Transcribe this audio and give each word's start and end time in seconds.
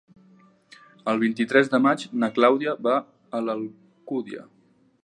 El 1.13 1.21
vint-i-tres 1.23 1.69
de 1.75 1.81
maig 1.89 2.07
na 2.25 2.31
Clàudia 2.39 2.75
va 2.89 2.99
a 3.41 3.45
l'Alcúdia. 3.51 4.49